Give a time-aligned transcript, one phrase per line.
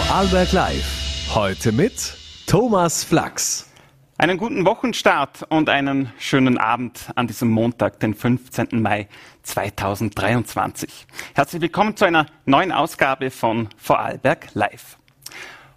[0.00, 1.30] Vorarlberg Live.
[1.34, 2.16] Heute mit
[2.46, 3.70] Thomas Flachs.
[4.16, 8.80] Einen guten Wochenstart und einen schönen Abend an diesem Montag, den 15.
[8.80, 9.08] Mai
[9.42, 11.06] 2023.
[11.34, 14.96] Herzlich willkommen zu einer neuen Ausgabe von Vorarlberg Live.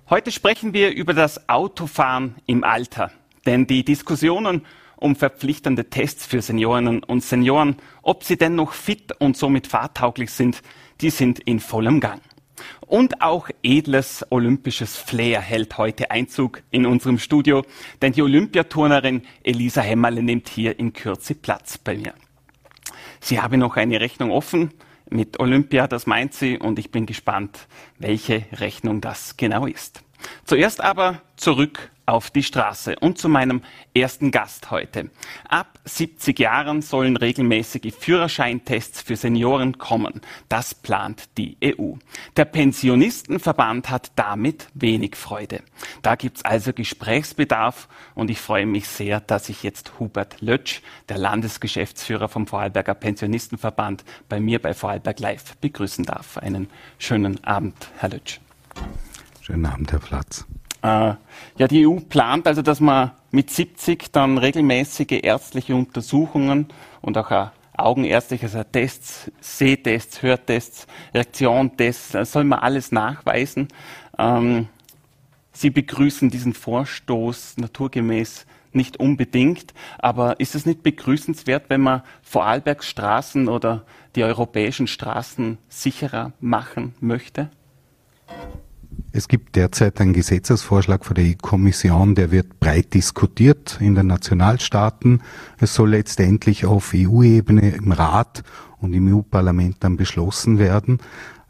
[0.09, 3.11] Heute sprechen wir über das Autofahren im Alter,
[3.45, 4.65] denn die Diskussionen
[4.95, 10.31] um verpflichtende Tests für Seniorinnen und Senioren, ob sie denn noch fit und somit fahrtauglich
[10.31, 10.61] sind,
[11.01, 12.21] die sind in vollem Gang.
[12.93, 17.65] Und auch edles olympisches Flair hält heute Einzug in unserem Studio,
[18.03, 22.13] denn die Olympiaturnerin Elisa Hämmerle nimmt hier in Kürze Platz bei mir.
[23.19, 24.75] Sie habe noch eine Rechnung offen
[25.09, 27.67] mit Olympia, das meint sie, und ich bin gespannt,
[27.97, 30.03] welche Rechnung das genau ist.
[30.45, 33.61] Zuerst aber zurück auf die Straße und zu meinem
[33.93, 35.09] ersten Gast heute.
[35.47, 40.21] Ab 70 Jahren sollen regelmäßige Führerscheintests für Senioren kommen.
[40.49, 41.93] Das plant die EU.
[42.35, 45.61] Der Pensionistenverband hat damit wenig Freude.
[46.01, 51.17] Da gibt's also Gesprächsbedarf und ich freue mich sehr, dass ich jetzt Hubert Lötsch, der
[51.17, 56.37] Landesgeschäftsführer vom Vorarlberger Pensionistenverband, bei mir bei Vorarlberg Live begrüßen darf.
[56.37, 58.39] Einen schönen Abend, Herr Lötsch.
[59.53, 60.47] Schönen Abend, Herr Platz.
[60.81, 61.13] Äh,
[61.59, 66.69] ja, die EU plant also, dass man mit 70 dann regelmäßige ärztliche Untersuchungen
[67.01, 67.45] und auch äh,
[67.77, 73.67] augenärztliche also Tests, Sehtests, Hörtests, Reaktiontests, äh, soll man alles nachweisen.
[74.17, 74.69] Ähm,
[75.51, 82.89] Sie begrüßen diesen Vorstoß naturgemäß nicht unbedingt, aber ist es nicht begrüßenswert, wenn man Vorarlbergs
[82.89, 87.51] Straßen oder die europäischen Straßen sicherer machen möchte?
[89.11, 95.21] Es gibt derzeit einen Gesetzesvorschlag von der EU-Kommission, der wird breit diskutiert in den Nationalstaaten.
[95.59, 98.43] Es soll letztendlich auf EU-Ebene im Rat
[98.79, 100.99] und im EU-Parlament dann beschlossen werden.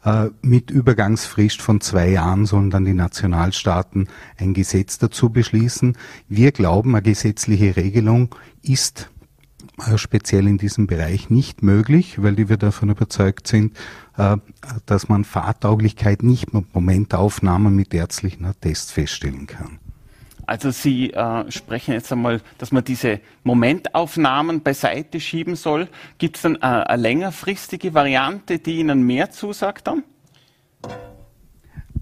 [0.04, 5.96] Äh, mit Übergangsfrist von zwei Jahren sollen dann die Nationalstaaten ein Gesetz dazu beschließen.
[6.28, 9.10] Wir glauben, eine gesetzliche Regelung ist
[9.96, 13.76] speziell in diesem Bereich nicht möglich, weil wir davon überzeugt sind,
[14.16, 14.36] äh,
[14.86, 19.78] dass man Fahrtauglichkeit nicht mit Momentaufnahmen mit ärztlichen Tests feststellen kann.
[20.46, 25.88] Also Sie äh, sprechen jetzt einmal, dass man diese Momentaufnahmen beiseite schieben soll.
[26.18, 30.04] Gibt es dann äh, eine längerfristige Variante, die Ihnen mehr zusagt dann?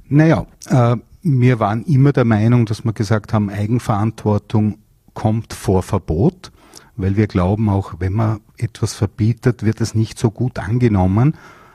[0.08, 4.78] Naja, äh, wir waren immer der Meinung, dass wir gesagt haben, Eigenverantwortung
[5.14, 6.50] kommt vor Verbot
[6.96, 11.34] weil wir glauben, auch wenn man etwas verbietet, wird es nicht so gut angenommen,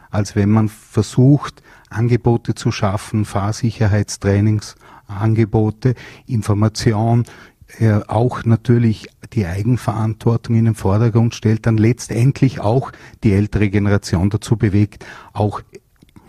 [0.09, 4.75] als wenn man versucht, Angebote zu schaffen, Fahrsicherheitstrainings,
[5.07, 5.95] Angebote,
[6.25, 7.25] Information,
[7.79, 12.91] äh, auch natürlich die Eigenverantwortung in den Vordergrund stellt, dann letztendlich auch
[13.23, 15.61] die ältere Generation dazu bewegt, auch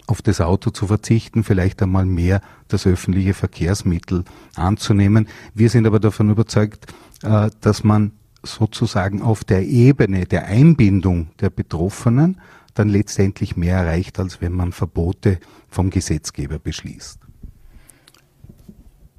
[0.07, 4.25] auf das Auto zu verzichten, vielleicht einmal mehr das öffentliche Verkehrsmittel
[4.57, 5.29] anzunehmen.
[5.55, 6.87] Wir sind aber davon überzeugt,
[7.23, 8.13] äh, dass man
[8.43, 12.41] sozusagen auf der Ebene der Einbindung der Betroffenen
[12.75, 15.39] dann letztendlich mehr erreicht, als wenn man Verbote
[15.69, 17.21] vom Gesetzgeber beschließt.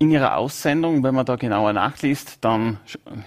[0.02, 2.78] In Ihrer Aussendung, wenn man da genauer nachliest, dann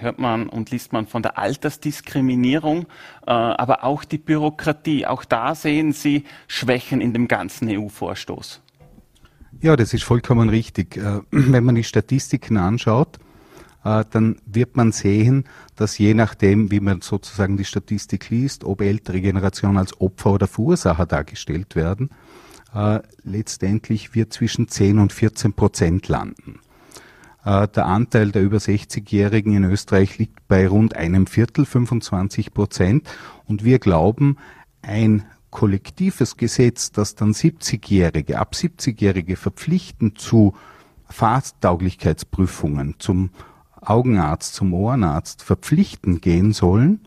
[0.00, 2.86] hört man und liest man von der Altersdiskriminierung,
[3.26, 5.04] äh, aber auch die Bürokratie.
[5.06, 8.62] Auch da sehen Sie Schwächen in dem ganzen EU-Vorstoß.
[9.60, 10.96] Ja, das ist vollkommen richtig.
[10.96, 13.18] Äh, wenn man die Statistiken anschaut,
[13.82, 15.44] dann wird man sehen,
[15.74, 20.46] dass je nachdem, wie man sozusagen die Statistik liest, ob ältere Generationen als Opfer oder
[20.46, 22.10] Verursacher dargestellt werden,
[22.74, 26.60] äh, letztendlich wird zwischen 10 und 14 Prozent landen.
[27.44, 33.08] Äh, der Anteil der über 60-Jährigen in Österreich liegt bei rund einem Viertel, 25 Prozent.
[33.46, 34.36] Und wir glauben,
[34.80, 40.54] ein kollektives Gesetz, das dann 70-Jährige, ab 70-Jährige verpflichten zu
[41.08, 43.30] Fahrtauglichkeitsprüfungen, zum
[43.82, 47.00] Augenarzt zum Ohrenarzt verpflichtend gehen sollen,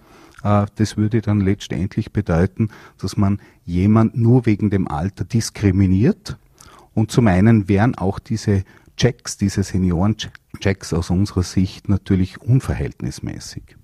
[0.44, 2.70] äh, das würde dann letztendlich bedeuten,
[3.00, 6.38] dass man jemand nur wegen dem Alter diskriminiert.
[6.94, 8.64] Und zum einen wären auch diese
[8.96, 13.76] Checks, diese Seniorenchecks aus unserer Sicht natürlich unverhältnismäßig.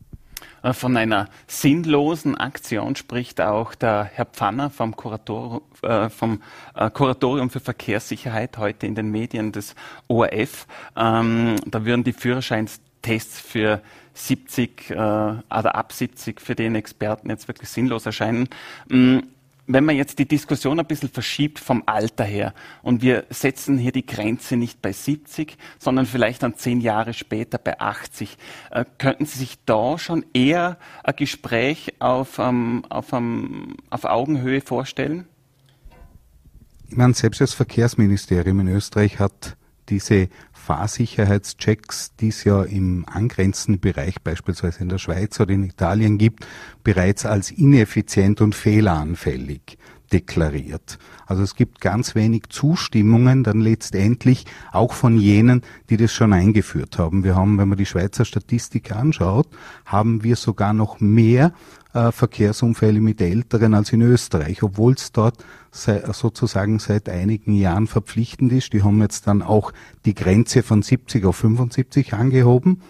[0.63, 6.41] Äh, von einer sinnlosen Aktion spricht auch der Herr Pfanner vom, Kurator, äh, vom
[6.75, 9.75] äh, Kuratorium für Verkehrssicherheit heute in den Medien des
[10.07, 10.67] ORF.
[10.95, 13.81] Ähm, da würden die Führerscheinstests für
[14.13, 18.49] 70 äh, oder ab 70 für den Experten jetzt wirklich sinnlos erscheinen.
[18.89, 19.23] Ähm,
[19.73, 23.91] wenn man jetzt die Diskussion ein bisschen verschiebt vom Alter her und wir setzen hier
[23.91, 28.37] die Grenze nicht bei 70, sondern vielleicht dann zehn Jahre später bei 80,
[28.71, 34.61] äh, könnten Sie sich da schon eher ein Gespräch auf, ähm, auf, ähm, auf Augenhöhe
[34.61, 35.27] vorstellen?
[36.89, 39.55] Ich meine, selbst das Verkehrsministerium in Österreich hat
[39.89, 40.29] diese
[40.61, 46.45] Fahrsicherheitschecks, die es ja im angrenzenden Bereich beispielsweise in der Schweiz oder in Italien gibt,
[46.83, 49.77] bereits als ineffizient und fehleranfällig
[50.11, 50.99] deklariert.
[51.25, 56.97] Also es gibt ganz wenig Zustimmungen dann letztendlich auch von jenen, die das schon eingeführt
[56.99, 57.23] haben.
[57.23, 59.47] Wir haben, wenn man die Schweizer Statistik anschaut,
[59.85, 61.53] haben wir sogar noch mehr
[61.93, 67.87] äh, Verkehrsunfälle mit Älteren als in Österreich, obwohl es dort sei, sozusagen seit einigen Jahren
[67.87, 68.73] verpflichtend ist.
[68.73, 69.71] Die haben jetzt dann auch
[70.05, 72.81] die Grenze von 70 auf 75 angehoben.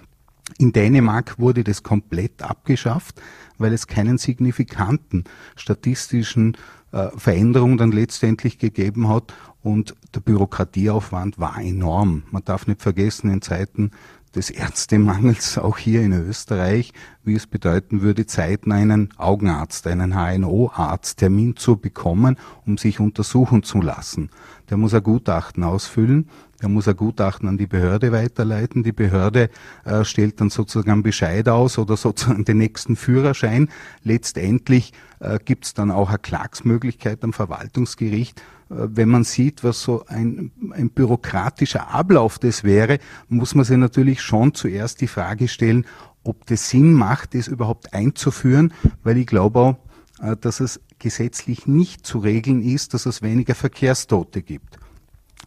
[0.57, 3.21] In Dänemark wurde das komplett abgeschafft,
[3.57, 5.24] weil es keinen signifikanten
[5.56, 6.57] statistischen
[6.91, 12.23] äh, Veränderung dann letztendlich gegeben hat und der Bürokratieaufwand war enorm.
[12.31, 13.91] Man darf nicht vergessen, in Zeiten
[14.35, 16.93] des Ärztemangels auch hier in Österreich,
[17.23, 23.63] wie es bedeuten würde, zeitnah einen Augenarzt, einen HNO-Arzt Termin zu bekommen, um sich untersuchen
[23.63, 24.29] zu lassen.
[24.69, 26.29] Der muss ein Gutachten ausfüllen,
[26.61, 28.83] der muss ein Gutachten an die Behörde weiterleiten.
[28.83, 29.49] Die Behörde
[29.83, 33.69] äh, stellt dann sozusagen Bescheid aus oder sozusagen den nächsten Führerschein.
[34.03, 38.39] Letztendlich äh, gibt es dann auch eine Klagsmöglichkeit am Verwaltungsgericht.
[38.39, 43.77] Äh, wenn man sieht, was so ein, ein bürokratischer Ablauf das wäre, muss man sich
[43.77, 45.85] natürlich schon zuerst die Frage stellen,
[46.23, 48.73] ob das Sinn macht, das überhaupt einzuführen,
[49.03, 49.77] weil ich glaube auch,
[50.21, 54.77] äh, dass es gesetzlich nicht zu regeln ist, dass es weniger Verkehrstote gibt.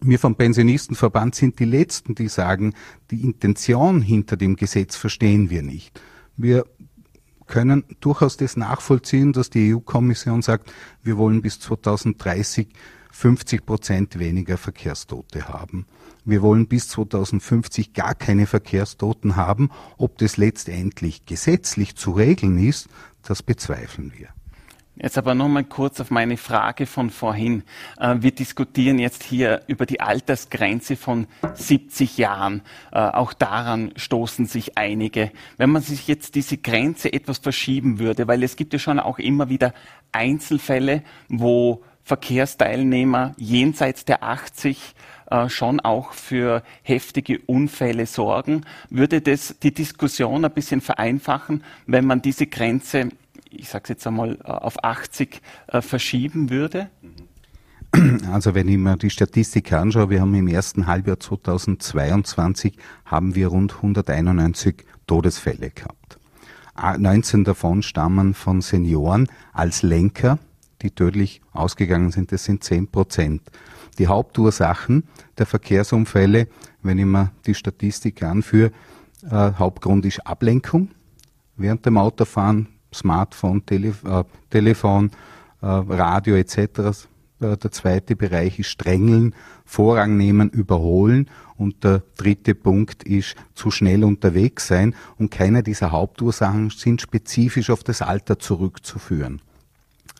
[0.00, 2.74] Wir vom Pensionistenverband sind die Letzten, die sagen,
[3.10, 6.00] die Intention hinter dem Gesetz verstehen wir nicht.
[6.36, 6.64] Wir
[7.46, 12.68] können durchaus das nachvollziehen, dass die EU-Kommission sagt, wir wollen bis 2030
[13.14, 15.86] 50 Prozent weniger Verkehrstote haben.
[16.24, 19.70] Wir wollen bis 2050 gar keine Verkehrstoten haben.
[19.98, 22.88] Ob das letztendlich gesetzlich zu regeln ist,
[23.22, 24.30] das bezweifeln wir.
[24.96, 27.64] Jetzt aber nochmal kurz auf meine Frage von vorhin.
[27.98, 32.62] Äh, wir diskutieren jetzt hier über die Altersgrenze von 70 Jahren.
[32.92, 35.32] Äh, auch daran stoßen sich einige.
[35.56, 39.18] Wenn man sich jetzt diese Grenze etwas verschieben würde, weil es gibt ja schon auch
[39.18, 39.74] immer wieder
[40.12, 44.94] Einzelfälle, wo Verkehrsteilnehmer jenseits der 80
[45.28, 48.64] äh, schon auch für heftige Unfälle sorgen.
[48.90, 53.08] Würde das die Diskussion ein bisschen vereinfachen, wenn man diese Grenze
[53.58, 56.90] ich sage es jetzt einmal, äh, auf 80 äh, verschieben würde?
[58.32, 63.48] Also wenn ich mir die Statistik anschaue, wir haben im ersten Halbjahr 2022 haben wir
[63.48, 66.18] rund 191 Todesfälle gehabt.
[66.76, 70.40] 19 davon stammen von Senioren als Lenker,
[70.82, 72.32] die tödlich ausgegangen sind.
[72.32, 73.42] Das sind 10 Prozent.
[73.98, 75.04] Die Hauptursachen
[75.38, 76.48] der Verkehrsunfälle,
[76.82, 78.72] wenn ich mir die Statistik anführe,
[79.22, 80.90] äh, Hauptgrund ist Ablenkung.
[81.56, 85.10] Während dem Autofahren Smartphone, Tele äh, Telefon,
[85.60, 86.58] äh, Radio etc.
[86.58, 91.28] Äh, der zweite Bereich ist Strängeln, Vorrang nehmen, überholen.
[91.56, 94.94] Und der dritte Punkt ist zu schnell unterwegs sein.
[95.18, 99.40] Und keine dieser Hauptursachen sind spezifisch auf das Alter zurückzuführen.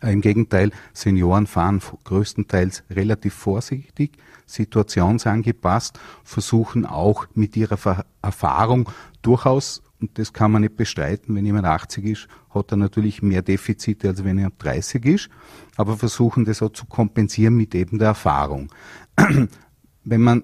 [0.01, 4.11] Im Gegenteil, Senioren fahren größtenteils relativ vorsichtig,
[4.45, 8.89] situationsangepasst, versuchen auch mit ihrer Erfahrung
[9.21, 11.35] durchaus und das kann man nicht bestreiten.
[11.35, 15.29] Wenn jemand 80 ist, hat er natürlich mehr Defizite, als wenn er 30 ist.
[15.77, 18.71] Aber versuchen das auch zu kompensieren mit eben der Erfahrung.
[20.03, 20.43] wenn man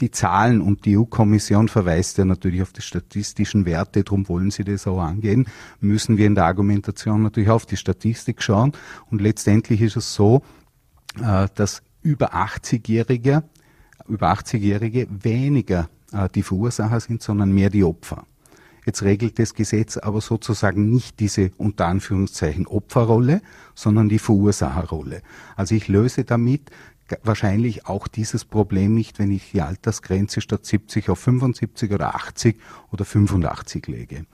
[0.00, 4.64] die Zahlen und die EU-Kommission verweist ja natürlich auf die statistischen Werte, darum wollen sie
[4.64, 5.46] das auch angehen,
[5.80, 8.72] müssen wir in der Argumentation natürlich auf die Statistik schauen.
[9.10, 10.42] Und letztendlich ist es so,
[11.20, 13.44] äh, dass über 80-Jährige,
[14.08, 18.24] über 80-Jährige weniger äh, die Verursacher sind, sondern mehr die Opfer.
[18.84, 23.40] Jetzt regelt das Gesetz aber sozusagen nicht diese unter Anführungszeichen Opferrolle,
[23.74, 25.22] sondern die Verursacherrolle.
[25.56, 26.70] Also ich löse damit
[27.22, 32.58] wahrscheinlich auch dieses Problem nicht, wenn ich die Altersgrenze statt 70 auf 75 oder 80
[32.90, 34.26] oder 85 lege.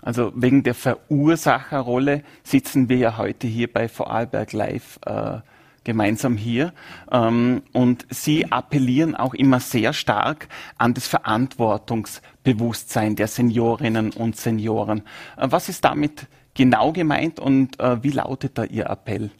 [0.00, 5.38] Also wegen der Verursacherrolle sitzen wir ja heute hier bei Vorarlberg Live äh,
[5.84, 6.72] gemeinsam hier.
[7.10, 15.02] Ähm, und Sie appellieren auch immer sehr stark an das Verantwortungsbewusstsein der Seniorinnen und Senioren.
[15.36, 19.30] Äh, was ist damit genau gemeint und äh, wie lautet da Ihr Appell?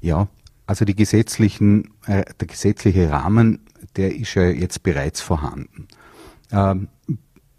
[0.00, 0.28] Ja,
[0.66, 3.66] also die gesetzlichen, äh, der gesetzliche Rahmen,
[3.96, 5.88] der ist ja jetzt bereits vorhanden.
[6.52, 6.88] Ähm,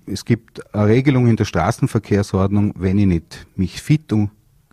[0.05, 4.31] es gibt eine Regelung in der Straßenverkehrsordnung, wenn ich nicht mich fit und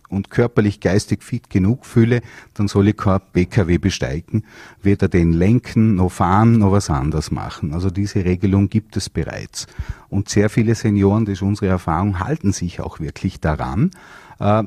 [0.09, 2.21] und körperlich, geistig fit genug fühle,
[2.55, 4.45] dann soll ich kein PKW besteigen,
[4.83, 7.73] weder den lenken, noch fahren, noch was anderes machen.
[7.73, 9.67] Also diese Regelung gibt es bereits.
[10.09, 13.91] Und sehr viele Senioren, das ist unsere Erfahrung, halten sich auch wirklich daran.
[14.41, 14.65] Äh,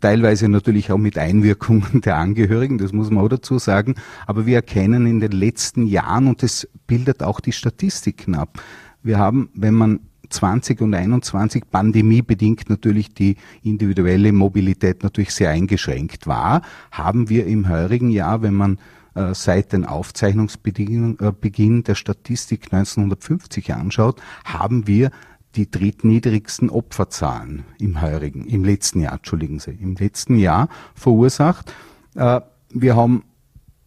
[0.00, 3.94] teilweise natürlich auch mit Einwirkungen der Angehörigen, das muss man auch dazu sagen.
[4.26, 8.60] Aber wir erkennen in den letzten Jahren, und das bildet auch die Statistiken ab,
[9.02, 16.26] wir haben, wenn man 20 und 21 pandemiebedingt natürlich die individuelle Mobilität natürlich sehr eingeschränkt
[16.26, 18.78] war, haben wir im heurigen Jahr, wenn man
[19.14, 25.10] äh, seit den Aufzeichnungsbeginn äh, der Statistik 1950 anschaut, haben wir
[25.56, 31.72] die drittniedrigsten Opferzahlen im heurigen, im letzten Jahr, entschuldigen Sie, im letzten Jahr verursacht.
[32.14, 33.24] Äh, wir haben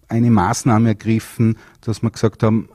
[0.10, 2.68] eine Maßnahme ergriffen, dass wir gesagt haben,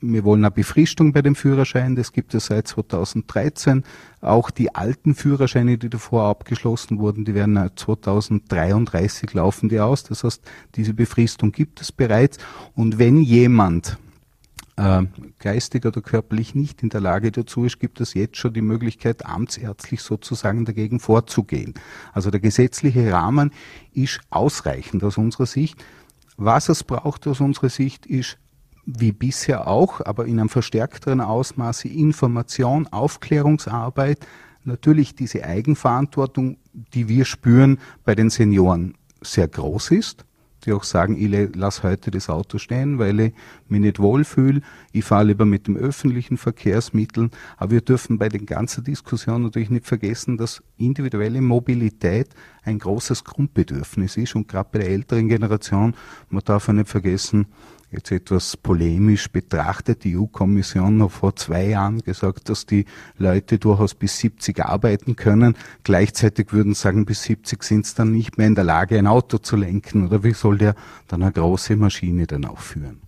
[0.00, 3.84] wir wollen eine Befristung bei dem Führerschein, das gibt es seit 2013.
[4.20, 10.04] Auch die alten Führerscheine, die davor abgeschlossen wurden, die werden 2033 laufen die aus.
[10.04, 10.42] Das heißt,
[10.74, 12.38] diese Befristung gibt es bereits.
[12.74, 13.98] Und wenn jemand
[14.76, 15.02] äh,
[15.38, 19.26] geistig oder körperlich nicht in der Lage dazu ist, gibt es jetzt schon die Möglichkeit,
[19.26, 21.74] amtsärztlich sozusagen dagegen vorzugehen.
[22.12, 23.52] Also der gesetzliche Rahmen
[23.92, 25.84] ist ausreichend aus unserer Sicht.
[26.36, 28.38] Was es braucht aus unserer Sicht ist
[28.96, 34.26] wie bisher auch, aber in einem verstärkteren Ausmaße Information, Aufklärungsarbeit,
[34.64, 40.24] natürlich diese Eigenverantwortung, die wir spüren bei den Senioren sehr groß ist,
[40.64, 43.34] die auch sagen, ich lasse heute das Auto stehen, weil ich
[43.68, 44.62] mich nicht wohlfühle,
[44.98, 49.70] ich fahre lieber mit dem öffentlichen Verkehrsmitteln, aber wir dürfen bei den ganzen Diskussionen natürlich
[49.70, 52.28] nicht vergessen, dass individuelle Mobilität
[52.64, 55.94] ein großes Grundbedürfnis ist und gerade bei der älteren Generation,
[56.28, 57.46] man darf ja nicht vergessen,
[57.90, 62.84] jetzt etwas polemisch betrachtet, die EU-Kommission noch vor zwei Jahren gesagt, dass die
[63.16, 65.56] Leute durchaus bis 70 arbeiten können.
[65.84, 69.38] Gleichzeitig würden sagen, bis 70 sind sie dann nicht mehr in der Lage, ein Auto
[69.38, 70.06] zu lenken.
[70.06, 70.74] Oder wie soll der
[71.06, 73.07] dann eine große Maschine dann auch führen?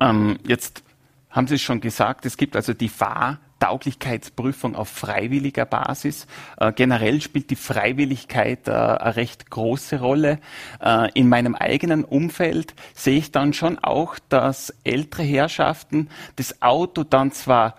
[0.00, 0.82] Ähm, jetzt
[1.30, 6.26] haben Sie schon gesagt, es gibt also die Fahr Tauglichkeitsprüfung auf freiwilliger Basis.
[6.58, 10.38] Äh, generell spielt die Freiwilligkeit äh, eine recht große Rolle.
[10.82, 17.04] Äh, in meinem eigenen Umfeld sehe ich dann schon auch, dass ältere Herrschaften das Auto
[17.04, 17.76] dann zwar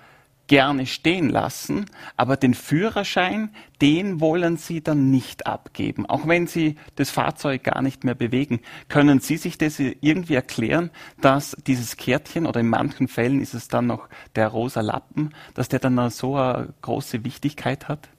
[0.47, 1.85] gerne stehen lassen,
[2.17, 3.49] aber den Führerschein,
[3.81, 8.59] den wollen Sie dann nicht abgeben, auch wenn Sie das Fahrzeug gar nicht mehr bewegen.
[8.87, 13.67] Können Sie sich das irgendwie erklären, dass dieses Kärtchen oder in manchen Fällen ist es
[13.67, 18.09] dann noch der rosa Lappen, dass der dann so eine große Wichtigkeit hat?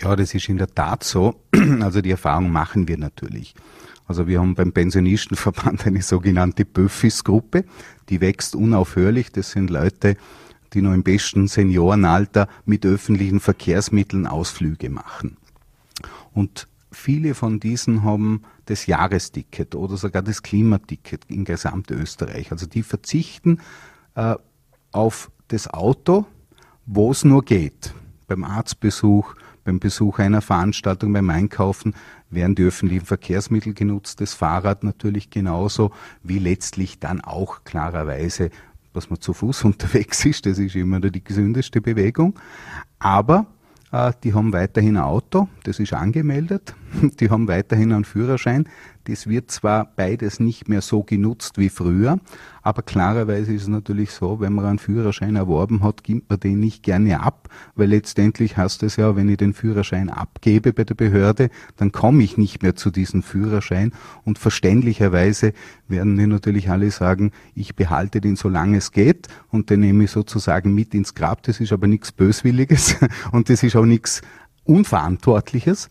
[0.00, 1.40] Ja, das ist in der Tat so.
[1.80, 3.54] Also die Erfahrung machen wir natürlich.
[4.06, 7.64] Also wir haben beim Pensionistenverband eine sogenannte Böffis-Gruppe,
[8.08, 9.32] die wächst unaufhörlich.
[9.32, 10.16] Das sind Leute,
[10.74, 15.36] die noch im besten Seniorenalter mit öffentlichen Verkehrsmitteln Ausflüge machen.
[16.32, 22.52] Und viele von diesen haben das Jahresticket oder sogar das Klimaticket in Gesamtösterreich.
[22.52, 23.60] Also die verzichten
[24.14, 24.34] äh,
[24.92, 26.26] auf das Auto,
[26.86, 27.94] wo es nur geht.
[28.26, 29.34] Beim Arztbesuch,
[29.64, 31.94] beim Besuch einer Veranstaltung, beim Einkaufen
[32.30, 38.50] werden die öffentlichen Verkehrsmittel genutzt, das Fahrrad natürlich genauso, wie letztlich dann auch klarerweise
[38.92, 42.38] dass man zu Fuß unterwegs ist, das ist immer die gesündeste Bewegung.
[42.98, 43.46] Aber
[43.92, 46.74] äh, die haben weiterhin ein Auto, das ist angemeldet,
[47.20, 48.68] die haben weiterhin einen Führerschein,
[49.04, 52.20] das wird zwar beides nicht mehr so genutzt wie früher,
[52.62, 56.60] aber klarerweise ist es natürlich so, wenn man einen Führerschein erworben hat, gibt man den
[56.60, 60.94] nicht gerne ab, weil letztendlich heißt es ja, wenn ich den Führerschein abgebe bei der
[60.94, 63.92] Behörde, dann komme ich nicht mehr zu diesem Führerschein.
[64.24, 65.54] Und verständlicherweise
[65.88, 70.04] werden die natürlich alle sagen, ich behalte den so lange es geht und den nehme
[70.04, 71.42] ich sozusagen mit ins Grab.
[71.44, 72.96] Das ist aber nichts Böswilliges
[73.32, 74.20] und das ist auch nichts
[74.64, 75.88] Unverantwortliches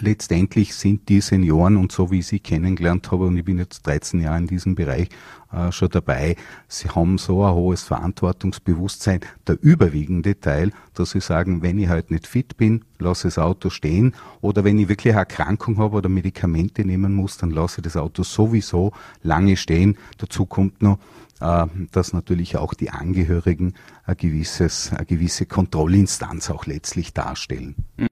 [0.00, 3.86] letztendlich sind die Senioren und so wie ich sie kennengelernt habe, und ich bin jetzt
[3.86, 5.08] 13 Jahre in diesem Bereich
[5.52, 6.36] äh, schon dabei,
[6.68, 12.10] sie haben so ein hohes Verantwortungsbewusstsein, der überwiegende Teil, dass sie sagen, wenn ich halt
[12.10, 16.08] nicht fit bin, lasse das Auto stehen oder wenn ich wirklich eine Erkrankung habe oder
[16.08, 18.92] Medikamente nehmen muss, dann lasse ich das Auto sowieso
[19.22, 19.96] lange stehen.
[20.18, 20.98] Dazu kommt noch,
[21.40, 27.74] äh, dass natürlich auch die Angehörigen ein gewisses, eine gewisse Kontrollinstanz auch letztlich darstellen.
[27.96, 28.08] Mhm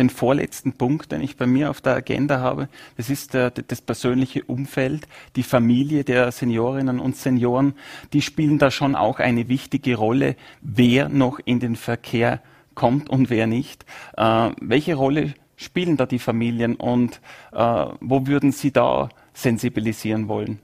[0.00, 3.80] den vorletzten Punkt, den ich bei mir auf der Agenda habe, das ist der, das
[3.80, 7.74] persönliche Umfeld, die Familie der Seniorinnen und Senioren.
[8.12, 12.40] Die spielen da schon auch eine wichtige Rolle, wer noch in den Verkehr
[12.74, 13.84] kommt und wer nicht.
[14.16, 17.20] Äh, welche Rolle spielen da die Familien und
[17.52, 20.58] äh, wo würden Sie da sensibilisieren wollen?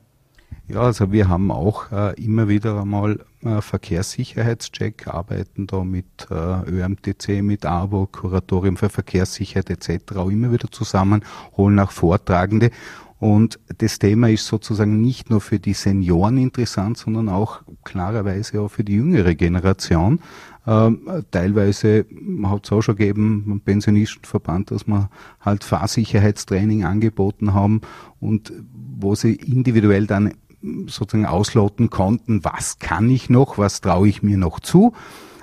[0.68, 6.34] Ja, also wir haben auch äh, immer wieder einmal äh, Verkehrssicherheitscheck, arbeiten da mit äh,
[6.34, 10.16] ÖMTC, mit AWO, Kuratorium für Verkehrssicherheit etc.
[10.16, 11.24] auch immer wieder zusammen,
[11.56, 12.72] holen auch Vortragende.
[13.18, 18.68] Und das Thema ist sozusagen nicht nur für die Senioren interessant, sondern auch klarerweise auch
[18.68, 20.20] für die jüngere Generation.
[20.66, 22.04] Ähm, teilweise
[22.44, 25.08] hat es auch schon gegeben, beim Pensionistenverband, dass wir
[25.40, 27.80] halt Fahrsicherheitstraining angeboten haben
[28.20, 28.52] und
[28.98, 30.34] wo sie individuell dann
[30.86, 34.92] sozusagen ausloten konnten, was kann ich noch, was traue ich mir noch zu.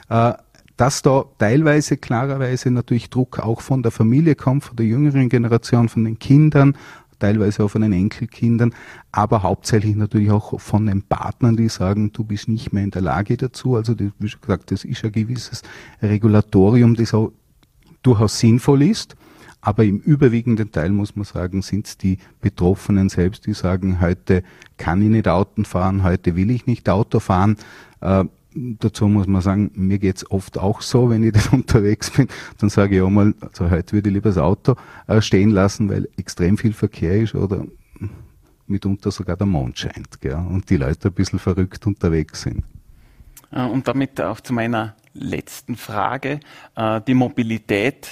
[0.09, 0.33] Äh,
[0.75, 5.87] dass da teilweise klarerweise natürlich Druck auch von der Familie kommt, von der jüngeren Generation,
[5.87, 6.75] von den Kindern,
[7.23, 8.73] teilweise auch von den Enkelkindern,
[9.13, 13.01] aber hauptsächlich natürlich auch von den Partnern, die sagen, du bist nicht mehr in der
[13.01, 13.77] Lage dazu.
[13.77, 15.61] Also wie schon gesagt, das ist ein gewisses
[16.01, 17.31] Regulatorium, das auch
[18.01, 19.15] durchaus sinnvoll ist.
[19.61, 24.43] Aber im überwiegenden Teil muss man sagen, sind es die Betroffenen selbst, die sagen, heute
[24.75, 27.55] kann ich nicht Auto fahren, heute will ich nicht Auto fahren.
[28.01, 28.25] Äh,
[28.55, 32.27] dazu muss man sagen, mir geht's oft auch so, wenn ich dann unterwegs bin,
[32.59, 34.75] dann sage ich auch mal, also heute würde ich lieber das Auto
[35.07, 37.65] äh, stehen lassen, weil extrem viel Verkehr ist oder
[38.67, 42.63] mitunter sogar der Mond scheint gell, und die Leute ein bisschen verrückt unterwegs sind.
[43.51, 46.39] Äh, und damit auch zu meiner letzten Frage.
[46.75, 48.09] Äh, die Mobilität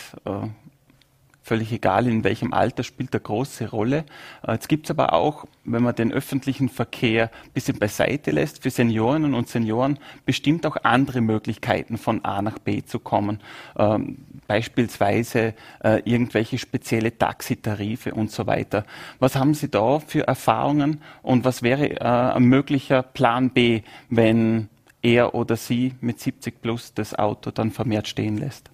[1.51, 4.05] völlig egal in welchem Alter, spielt eine große Rolle.
[4.47, 8.69] Jetzt gibt es aber auch, wenn man den öffentlichen Verkehr ein bisschen beiseite lässt, für
[8.69, 13.41] Seniorinnen und Senioren bestimmt auch andere Möglichkeiten von A nach B zu kommen.
[13.77, 15.53] Ähm, beispielsweise
[15.83, 18.85] äh, irgendwelche spezielle Taxitarife und so weiter.
[19.19, 24.69] Was haben Sie da für Erfahrungen und was wäre äh, ein möglicher Plan B, wenn
[25.01, 28.71] er oder sie mit 70 plus das Auto dann vermehrt stehen lässt?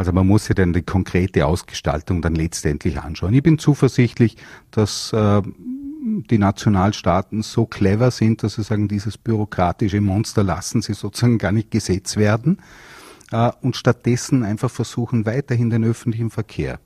[0.00, 3.34] Also man muss sich dann die konkrete Ausgestaltung dann letztendlich anschauen.
[3.34, 4.38] Ich bin zuversichtlich,
[4.70, 5.42] dass äh,
[6.30, 11.52] die Nationalstaaten so clever sind, dass sie sagen, dieses bürokratische Monster lassen sie sozusagen gar
[11.52, 12.62] nicht Gesetz werden
[13.30, 16.80] äh, und stattdessen einfach versuchen, weiterhin den öffentlichen Verkehr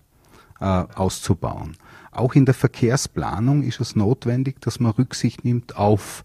[0.59, 1.77] äh, auszubauen.
[2.11, 6.25] Auch in der Verkehrsplanung ist es notwendig, dass man Rücksicht nimmt auf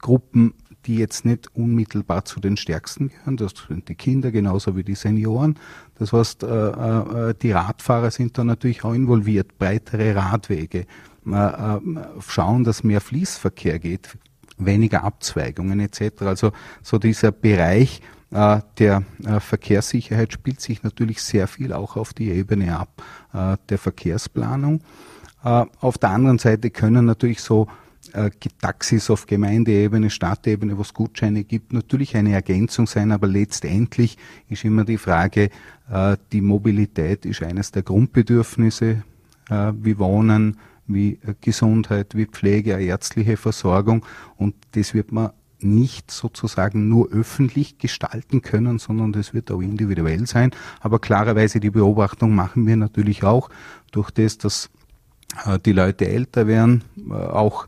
[0.00, 0.54] Gruppen
[0.86, 3.36] die jetzt nicht unmittelbar zu den Stärksten gehören.
[3.36, 5.58] Das sind die Kinder genauso wie die Senioren.
[5.98, 9.58] Das heißt, äh, äh, die Radfahrer sind da natürlich auch involviert.
[9.58, 10.86] Breitere Radwege,
[11.26, 11.78] äh,
[12.26, 14.16] schauen, dass mehr Fließverkehr geht,
[14.58, 16.22] weniger Abzweigungen etc.
[16.22, 18.00] Also so dieser Bereich
[18.78, 19.04] der
[19.38, 23.00] Verkehrssicherheit spielt sich natürlich sehr viel auch auf die Ebene ab
[23.68, 24.80] der Verkehrsplanung.
[25.40, 27.68] Auf der anderen Seite können natürlich so
[28.12, 34.16] äh, Taxis auf Gemeindeebene, Stadtebene, wo es Gutscheine gibt, natürlich eine Ergänzung sein, aber letztendlich
[34.48, 35.50] ist immer die Frage,
[35.90, 39.02] äh, die Mobilität ist eines der Grundbedürfnisse
[39.50, 44.04] äh, wie Wohnen, wie Gesundheit, wie Pflege, ärztliche Versorgung
[44.36, 50.26] und das wird man nicht sozusagen nur öffentlich gestalten können, sondern das wird auch individuell
[50.26, 50.50] sein.
[50.80, 53.48] Aber klarerweise die Beobachtung machen wir natürlich auch
[53.90, 54.68] durch das, dass
[55.64, 57.66] die Leute älter werden, auch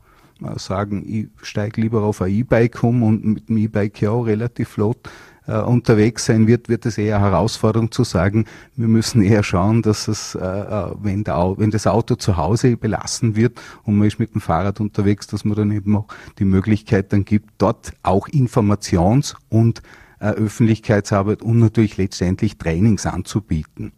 [0.57, 4.69] sagen, ich steige lieber auf ein E-Bike um und mit dem E-Bike ja auch relativ
[4.69, 5.09] flott
[5.47, 8.45] äh, unterwegs sein wird, wird es eher Herausforderung zu sagen,
[8.75, 12.77] wir müssen eher schauen, dass es, äh, äh, wenn, der, wenn das Auto zu Hause
[12.77, 16.45] belassen wird und man ist mit dem Fahrrad unterwegs, dass man dann eben auch die
[16.45, 19.81] Möglichkeit dann gibt, dort auch Informations- und
[20.19, 23.93] äh, Öffentlichkeitsarbeit und natürlich letztendlich Trainings anzubieten.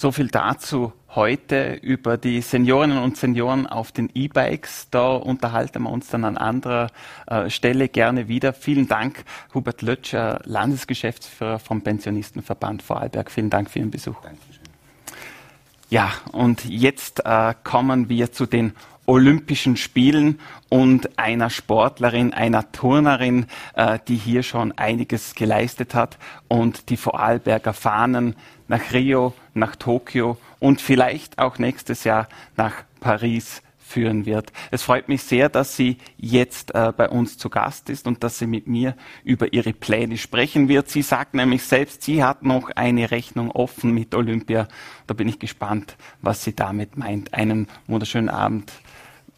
[0.00, 4.86] So viel dazu heute über die Seniorinnen und Senioren auf den E-Bikes.
[4.92, 6.86] Da unterhalten wir uns dann an anderer
[7.26, 8.52] äh, Stelle gerne wieder.
[8.52, 13.28] Vielen Dank, Hubert Lötscher, Landesgeschäftsführer vom Pensionistenverband Vorarlberg.
[13.28, 14.14] Vielen Dank für Ihren Besuch.
[14.22, 14.62] Dankeschön.
[15.90, 18.74] Ja, und jetzt äh, kommen wir zu den
[19.08, 26.90] Olympischen Spielen und einer Sportlerin, einer Turnerin, äh, die hier schon einiges geleistet hat und
[26.90, 28.36] die Vorarlberger Fahnen
[28.68, 34.52] nach Rio, nach Tokio und vielleicht auch nächstes Jahr nach Paris führen wird.
[34.70, 38.38] Es freut mich sehr, dass sie jetzt äh, bei uns zu Gast ist und dass
[38.38, 40.90] sie mit mir über ihre Pläne sprechen wird.
[40.90, 44.68] Sie sagt nämlich selbst, sie hat noch eine Rechnung offen mit Olympia.
[45.06, 47.32] Da bin ich gespannt, was sie damit meint.
[47.32, 48.70] Einen wunderschönen Abend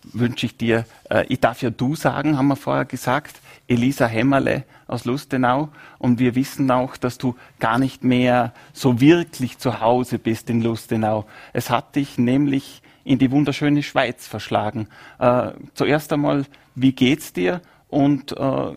[0.04, 0.84] wünsche ich dir.
[1.08, 3.40] Äh, ich darf ja du sagen, haben wir vorher gesagt.
[3.68, 5.68] Elisa Hämmerle aus Lustenau.
[5.98, 10.62] Und wir wissen auch, dass du gar nicht mehr so wirklich zu Hause bist in
[10.62, 11.26] Lustenau.
[11.52, 14.88] Es hat dich nämlich in die wunderschöne Schweiz verschlagen.
[15.18, 18.72] Äh, zuerst einmal, wie geht's dir und äh,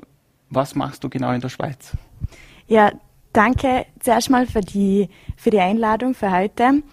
[0.49, 1.91] was machst du genau in der Schweiz?
[2.67, 2.91] Ja,
[3.33, 6.83] danke zuerst mal für die, für die Einladung für heute.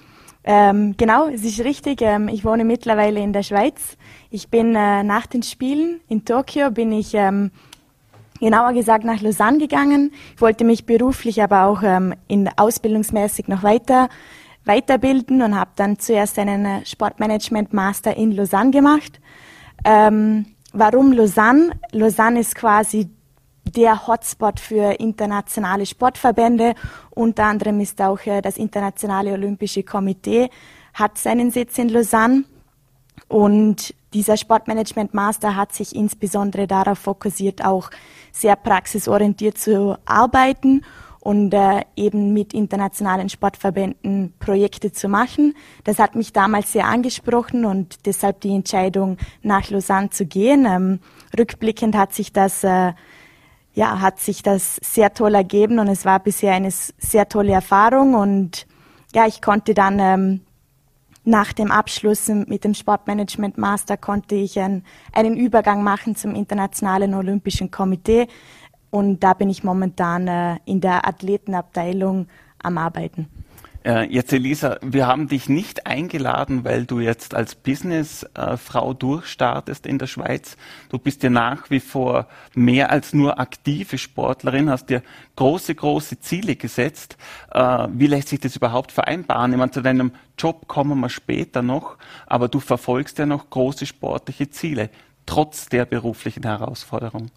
[0.42, 2.00] Ähm, genau, es ist richtig.
[2.00, 3.96] Ähm, ich wohne mittlerweile in der Schweiz.
[4.30, 7.50] Ich bin äh, nach den Spielen in Tokio bin ich ähm,
[8.38, 10.12] genauer gesagt nach Lausanne gegangen.
[10.36, 14.08] Ich wollte mich beruflich, aber auch ähm, in ausbildungsmäßig noch weiter
[14.64, 19.20] weiterbilden und habe dann zuerst einen äh, Sportmanagement Master in Lausanne gemacht.
[19.84, 21.72] Ähm, warum Lausanne?
[21.90, 23.08] Lausanne ist quasi
[23.64, 26.74] der Hotspot für internationale Sportverbände.
[27.10, 30.50] Unter anderem ist auch äh, das Internationale Olympische Komitee
[30.94, 32.44] hat seinen Sitz in Lausanne.
[33.28, 37.90] Und dieser Sportmanagement Master hat sich insbesondere darauf fokussiert, auch
[38.32, 40.82] sehr praxisorientiert zu arbeiten
[41.20, 45.54] und äh, eben mit internationalen Sportverbänden Projekte zu machen.
[45.84, 50.64] Das hat mich damals sehr angesprochen und deshalb die Entscheidung, nach Lausanne zu gehen.
[50.64, 51.00] Ähm,
[51.38, 52.92] rückblickend hat sich das äh,
[53.72, 58.14] ja, hat sich das sehr toll ergeben und es war bisher eine sehr tolle Erfahrung
[58.14, 58.66] und
[59.14, 60.40] ja, ich konnte dann ähm,
[61.24, 67.14] nach dem Abschluss mit dem Sportmanagement Master konnte ich ein, einen Übergang machen zum Internationalen
[67.14, 68.26] Olympischen Komitee
[68.90, 72.26] und da bin ich momentan äh, in der Athletenabteilung
[72.62, 73.28] am Arbeiten.
[73.82, 79.98] Äh, jetzt Elisa, wir haben dich nicht eingeladen, weil du jetzt als Businessfrau durchstartest in
[79.98, 80.58] der Schweiz.
[80.90, 85.02] Du bist ja nach wie vor mehr als nur aktive Sportlerin, hast dir
[85.36, 87.16] große, große Ziele gesetzt.
[87.52, 89.52] Äh, wie lässt sich das überhaupt vereinbaren?
[89.52, 93.86] Ich meine, zu deinem Job kommen wir später noch, aber du verfolgst ja noch große
[93.86, 94.90] sportliche Ziele,
[95.24, 97.30] trotz der beruflichen Herausforderung.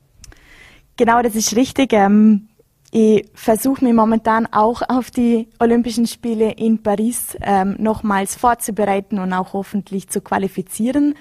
[0.97, 1.93] Genau, das ist richtig.
[1.93, 2.49] Ähm
[2.95, 9.33] ich versuche mich momentan auch auf die Olympischen Spiele in Paris ähm, nochmals vorzubereiten und
[9.33, 11.15] auch hoffentlich zu qualifizieren.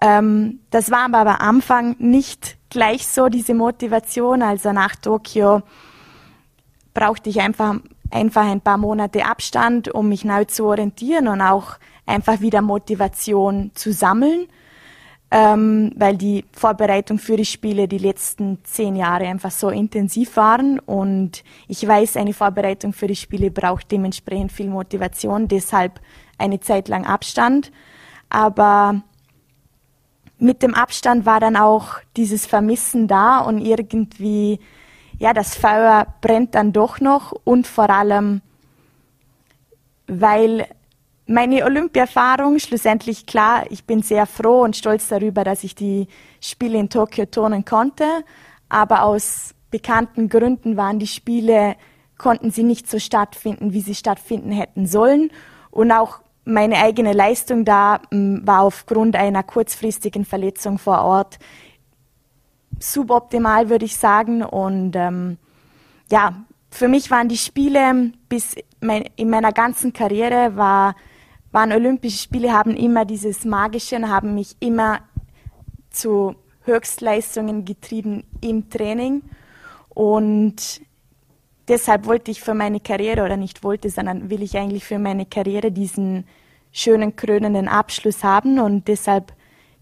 [0.00, 4.40] Ähm, das war aber am Anfang nicht gleich so diese Motivation.
[4.40, 5.60] Also nach Tokio
[6.94, 7.74] brauchte ich einfach,
[8.10, 11.74] einfach ein paar Monate Abstand, um mich neu zu orientieren und auch
[12.06, 14.46] einfach wieder Motivation zu sammeln
[15.34, 20.78] ähm, weil die Vorbereitung für die Spiele die letzten zehn Jahre einfach so intensiv waren
[20.78, 26.00] und ich weiß, eine Vorbereitung für die Spiele braucht dementsprechend viel Motivation, deshalb
[26.38, 27.72] eine Zeit lang Abstand.
[28.30, 29.02] Aber
[30.38, 34.60] mit dem Abstand war dann auch dieses Vermissen da und irgendwie,
[35.18, 38.40] ja, das Feuer brennt dann doch noch und vor allem,
[40.06, 40.68] weil
[41.26, 46.08] meine Olympia-Erfahrung, schlussendlich klar, ich bin sehr froh und stolz darüber, dass ich die
[46.40, 48.04] Spiele in Tokio turnen konnte.
[48.68, 51.76] Aber aus bekannten Gründen waren die Spiele,
[52.18, 55.30] konnten sie nicht so stattfinden, wie sie stattfinden hätten sollen.
[55.70, 61.38] Und auch meine eigene Leistung da m, war aufgrund einer kurzfristigen Verletzung vor Ort
[62.78, 64.42] suboptimal, würde ich sagen.
[64.42, 65.38] Und ähm,
[66.10, 70.94] ja, für mich waren die Spiele bis mein, in meiner ganzen Karriere war
[71.54, 75.02] waren Olympische Spiele, haben immer dieses Magische und haben mich immer
[75.88, 79.22] zu Höchstleistungen getrieben im Training.
[79.90, 80.80] Und
[81.68, 85.26] deshalb wollte ich für meine Karriere, oder nicht wollte, sondern will ich eigentlich für meine
[85.26, 86.26] Karriere diesen
[86.72, 89.32] schönen, krönenden Abschluss haben und deshalb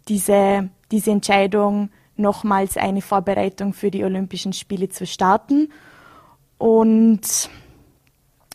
[0.09, 5.73] diese, diese Entscheidung, nochmals eine Vorbereitung für die Olympischen Spiele zu starten.
[6.59, 7.49] Und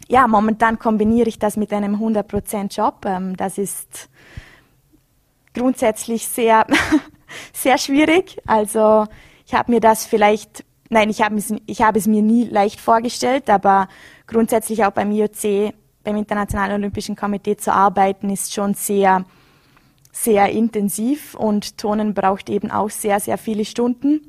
[0.08, 3.06] ja, momentan kombiniere ich das mit einem 100% Job.
[3.06, 4.10] Ähm, das ist
[5.54, 6.65] grundsätzlich sehr,
[7.54, 8.38] sehr schwierig.
[8.46, 9.06] Also
[9.46, 13.50] ich habe mir das vielleicht, nein, ich habe ich hab es mir nie leicht vorgestellt,
[13.50, 13.88] aber
[14.28, 19.26] grundsätzlich auch beim IOC, beim Internationalen Olympischen Komitee zu arbeiten, ist schon sehr,
[20.12, 24.22] sehr intensiv und Tonen braucht eben auch sehr, sehr viele Stunden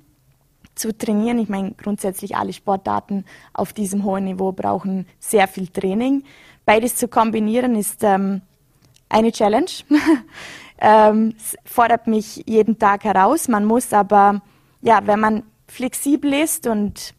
[0.79, 1.39] zu trainieren.
[1.39, 6.25] Ich meine, grundsätzlich alle Sportarten auf diesem hohen Niveau brauchen sehr viel Training.
[6.65, 8.43] Beides zu kombinieren ist ähm,
[9.09, 9.71] eine Challenge.
[10.81, 13.49] ähm, fordert mich jeden Tag heraus.
[13.49, 14.43] Man muss aber,
[14.83, 17.15] ja, wenn man flexibel ist und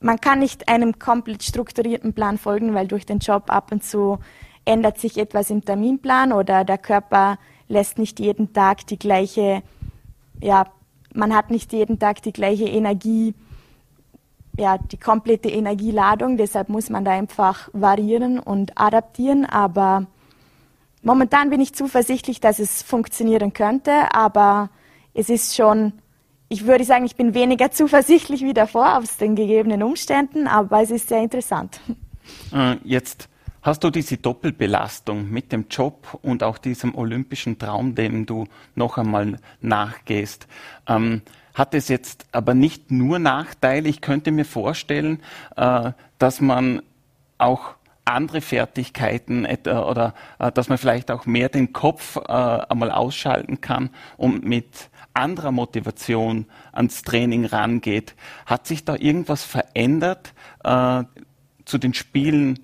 [0.00, 4.18] man kann nicht einem komplett strukturierten Plan folgen, weil durch den Job ab und zu
[4.64, 7.38] ändert sich etwas im Terminplan oder der Körper
[7.68, 9.62] lässt nicht jeden Tag die gleiche
[10.40, 10.66] ja,
[11.14, 13.34] man hat nicht jeden Tag die gleiche Energie,
[14.56, 20.06] ja, die komplette Energieladung, deshalb muss man da einfach variieren und adaptieren, aber
[21.02, 24.70] momentan bin ich zuversichtlich, dass es funktionieren könnte, aber
[25.14, 25.94] es ist schon,
[26.48, 30.90] ich würde sagen, ich bin weniger zuversichtlich wie davor aus den gegebenen Umständen, aber es
[30.90, 31.80] ist sehr interessant.
[32.52, 33.28] Äh, jetzt
[33.62, 38.98] Hast du diese Doppelbelastung mit dem Job und auch diesem olympischen Traum, dem du noch
[38.98, 40.48] einmal nachgehst?
[40.88, 41.22] Ähm,
[41.54, 43.88] hat es jetzt aber nicht nur Nachteile?
[43.88, 45.20] Ich könnte mir vorstellen,
[45.56, 46.82] äh, dass man
[47.38, 52.90] auch andere Fertigkeiten äh, oder äh, dass man vielleicht auch mehr den Kopf äh, einmal
[52.90, 58.16] ausschalten kann und mit anderer Motivation ans Training rangeht.
[58.44, 61.04] Hat sich da irgendwas verändert äh,
[61.64, 62.58] zu den Spielen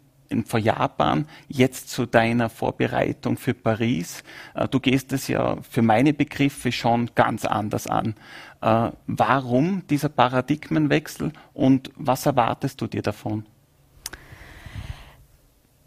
[0.45, 4.23] vor Japan, jetzt zu deiner Vorbereitung für Paris.
[4.55, 8.15] Äh, du gehst es ja für meine Begriffe schon ganz anders an.
[8.61, 13.47] Äh, warum dieser Paradigmenwechsel und was erwartest du dir davon?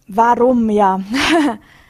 [0.08, 1.02] Warum, ja.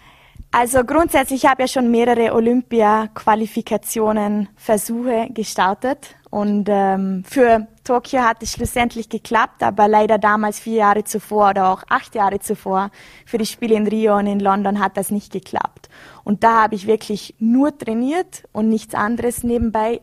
[0.53, 8.43] Also grundsätzlich habe ich ja schon mehrere Olympia-Qualifikationen, Versuche gestartet und ähm, für Tokio hat
[8.43, 12.91] es schlussendlich geklappt, aber leider damals vier Jahre zuvor oder auch acht Jahre zuvor
[13.25, 15.87] für die Spiele in Rio und in London hat das nicht geklappt.
[16.25, 20.01] Und da habe ich wirklich nur trainiert und nichts anderes nebenbei.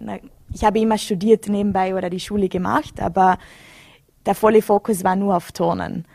[0.54, 3.37] Ich habe immer studiert nebenbei oder die Schule gemacht, aber
[4.24, 6.06] der volle Fokus war nur auf Turnen.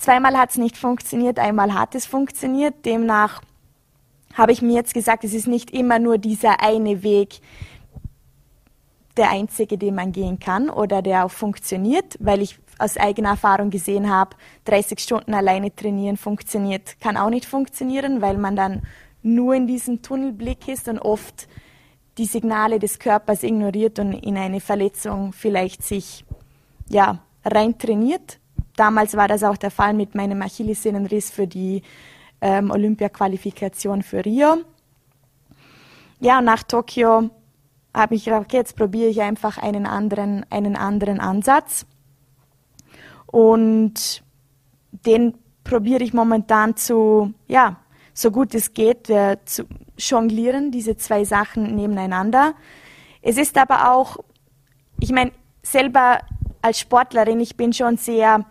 [0.00, 2.86] Zweimal hat es nicht funktioniert, einmal hat es funktioniert.
[2.86, 3.42] Demnach
[4.32, 7.40] habe ich mir jetzt gesagt, es ist nicht immer nur dieser eine Weg,
[9.18, 13.68] der einzige, den man gehen kann oder der auch funktioniert, weil ich aus eigener Erfahrung
[13.68, 18.80] gesehen habe, 30 Stunden alleine trainieren funktioniert, kann auch nicht funktionieren, weil man dann
[19.22, 21.46] nur in diesem Tunnelblick ist und oft
[22.16, 26.24] die Signale des Körpers ignoriert und in eine Verletzung vielleicht sich
[26.88, 28.38] ja rein trainiert.
[28.76, 31.82] Damals war das auch der Fall mit meinem Achillessehnenriss für die
[32.40, 34.58] ähm, Olympia-Qualifikation für Rio.
[36.20, 37.30] Ja, nach Tokio
[37.94, 41.86] habe ich gedacht, okay, jetzt probiere ich einfach einen anderen, einen anderen Ansatz.
[43.26, 44.22] Und
[44.92, 47.76] den probiere ich momentan zu, ja,
[48.12, 49.64] so gut es geht, äh, zu
[49.96, 52.54] jonglieren, diese zwei Sachen nebeneinander.
[53.22, 54.18] Es ist aber auch,
[54.98, 56.20] ich meine, selber
[56.62, 58.44] als Sportlerin, ich bin schon sehr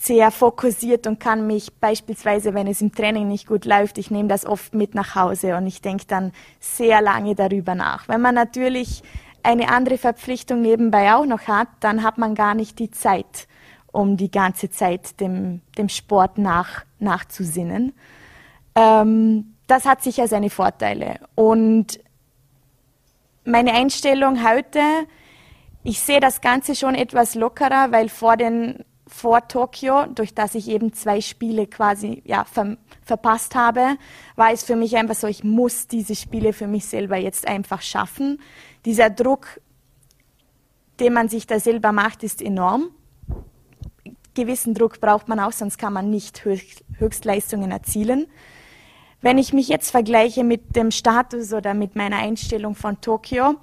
[0.00, 4.30] sehr fokussiert und kann mich beispielsweise, wenn es im Training nicht gut läuft, ich nehme
[4.30, 8.08] das oft mit nach Hause und ich denke dann sehr lange darüber nach.
[8.08, 9.02] Wenn man natürlich
[9.42, 13.46] eine andere Verpflichtung nebenbei auch noch hat, dann hat man gar nicht die Zeit,
[13.92, 17.92] um die ganze Zeit dem, dem Sport nach, nachzusinnen.
[18.76, 21.20] Ähm, das hat sicher seine Vorteile.
[21.34, 22.00] Und
[23.44, 24.80] meine Einstellung heute,
[25.82, 30.68] ich sehe das Ganze schon etwas lockerer, weil vor den vor Tokio, durch das ich
[30.68, 33.96] eben zwei Spiele quasi ja, ver verpasst habe,
[34.36, 37.82] war es für mich einfach so, ich muss diese Spiele für mich selber jetzt einfach
[37.82, 38.40] schaffen.
[38.84, 39.60] Dieser Druck,
[41.00, 42.90] den man sich da selber macht, ist enorm.
[44.34, 48.26] Gewissen Druck braucht man auch, sonst kann man nicht Höchstleistungen erzielen.
[49.20, 53.56] Wenn ich mich jetzt vergleiche mit dem Status oder mit meiner Einstellung von Tokio,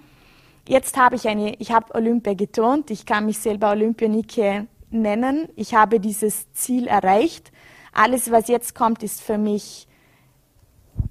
[0.67, 4.67] jetzt habe ich eine, ich habe Olympia geturnt, ich kann mich selber Olympionike
[5.01, 5.49] nennen.
[5.55, 7.51] Ich habe dieses Ziel erreicht.
[7.93, 9.87] Alles, was jetzt kommt, ist für mich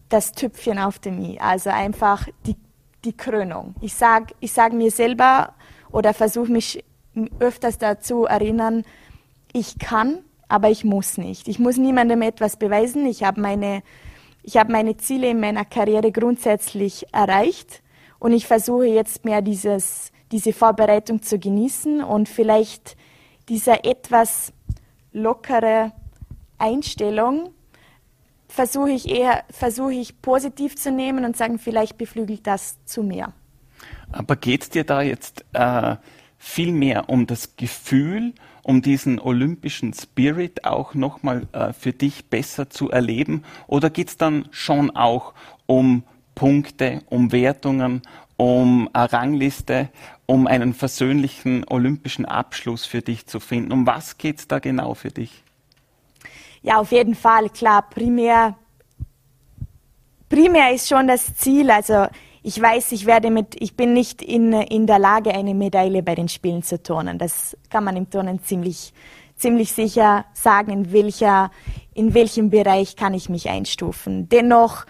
[0.09, 2.57] das Tüpfchen auf dem i, also einfach die,
[3.05, 3.75] die Krönung.
[3.81, 5.55] Ich sage ich sag mir selber
[5.91, 6.85] oder versuche mich
[7.39, 8.85] öfters dazu erinnern,
[9.53, 10.19] ich kann,
[10.49, 11.49] aber ich muss nicht.
[11.49, 13.07] Ich muss niemandem etwas beweisen.
[13.07, 13.83] Ich habe meine,
[14.55, 17.83] habe meine Ziele in meiner Karriere grundsätzlich erreicht
[18.19, 22.97] und ich versuche jetzt mehr dieses, diese Vorbereitung zu genießen und vielleicht
[23.49, 24.53] dieser etwas
[25.13, 25.93] lockere
[26.59, 27.51] Einstellung
[28.49, 33.33] versuche ich eher, versuche ich positiv zu nehmen und sagen, vielleicht beflügelt das zu mehr.
[34.13, 35.97] Aber geht es dir da jetzt äh,
[36.39, 38.33] viel mehr um das Gefühl,
[38.63, 43.45] um diesen olympischen Spirit auch nochmal äh, für dich besser zu erleben?
[43.67, 45.35] Oder geht es dann schon auch
[45.67, 46.05] um
[46.35, 48.03] Punkte, um Wertungen,
[48.37, 49.89] um eine Rangliste,
[50.27, 53.73] um einen versöhnlichen olympischen Abschluss für dich zu finden.
[53.73, 55.43] Um was geht es da genau für dich?
[56.63, 58.57] Ja, auf jeden Fall, klar, primär,
[60.29, 61.71] primär ist schon das Ziel.
[61.71, 62.07] Also
[62.43, 66.15] ich weiß, ich werde mit, ich bin nicht in, in der Lage, eine Medaille bei
[66.15, 67.19] den Spielen zu turnen.
[67.19, 68.93] Das kann man im Turnen ziemlich,
[69.37, 71.51] ziemlich sicher sagen, in welcher,
[71.95, 74.29] in welchem Bereich kann ich mich einstufen.
[74.29, 74.87] Dennoch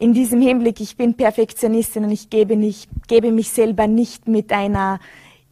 [0.00, 4.50] in diesem Hinblick, ich bin Perfektionistin und ich gebe, nicht, gebe mich selber nicht mit
[4.50, 4.98] einer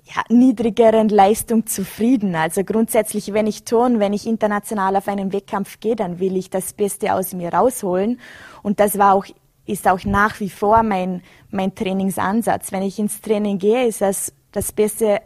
[0.04, 2.34] ja, niedrigeren Leistung zufrieden.
[2.34, 6.48] Also grundsätzlich, wenn ich turn, wenn ich international auf einen Wettkampf gehe, dann will ich
[6.48, 8.18] das Beste aus mir rausholen.
[8.62, 9.26] Und das war auch,
[9.66, 12.72] ist auch nach wie vor mein, mein Trainingsansatz.
[12.72, 15.20] Wenn ich ins Training gehe, ist das das Beste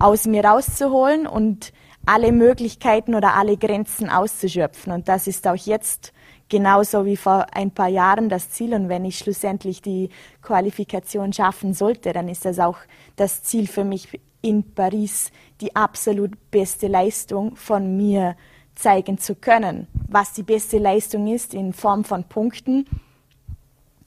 [0.00, 1.72] aus mir rauszuholen und
[2.06, 4.92] alle Möglichkeiten oder alle Grenzen auszuschöpfen.
[4.92, 6.12] Und das ist auch jetzt
[6.48, 8.74] genauso wie vor ein paar Jahren das Ziel.
[8.74, 10.10] Und wenn ich schlussendlich die
[10.42, 12.78] Qualifikation schaffen sollte, dann ist das auch
[13.16, 18.36] das Ziel für mich in Paris, die absolut beste Leistung von mir
[18.74, 19.86] zeigen zu können.
[20.08, 22.86] Was die beste Leistung ist in Form von Punkten,